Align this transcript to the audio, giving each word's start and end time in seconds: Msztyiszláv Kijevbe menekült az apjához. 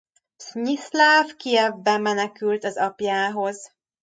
Msztyiszláv 0.37 1.35
Kijevbe 1.35 1.97
menekült 1.97 2.63
az 2.63 2.77
apjához. 2.77 3.71